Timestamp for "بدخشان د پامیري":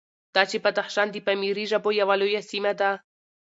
0.65-1.65